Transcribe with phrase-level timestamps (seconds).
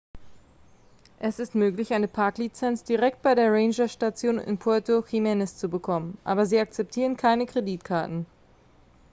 [1.19, 6.47] es ist möglich eine parklizenz direkt bei der rangerstation in puerto jiménez zu bekommen aber
[6.47, 8.25] sie akzeptieren keine kreditkarten